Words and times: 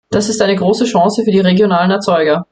Das 0.09 0.29
ist 0.29 0.41
eine 0.41 0.55
große 0.55 0.85
Chance 0.85 1.23
für 1.23 1.31
die 1.31 1.41
regionalen 1.41 1.91
Erzeuger. 1.91 2.39